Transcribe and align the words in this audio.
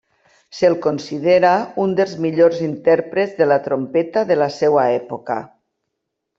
Se'l 0.59 0.77
considera 0.85 1.51
un 1.83 1.93
dels 1.99 2.15
millors 2.25 2.63
intèrprets 2.69 3.37
de 3.43 3.51
la 3.53 3.61
trompeta 3.69 4.27
de 4.33 4.41
la 4.43 4.51
seva 4.59 4.91
època. 4.99 5.41